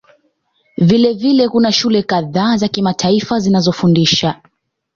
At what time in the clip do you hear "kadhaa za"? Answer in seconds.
2.03-2.67